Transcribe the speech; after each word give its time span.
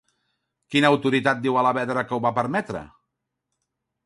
Quina 0.75 0.89
autoritat 0.93 1.43
diu 1.43 1.59
Alavedra 1.63 2.05
que 2.09 2.17
ho 2.19 2.23
va 2.27 2.33
permetre? 2.39 2.83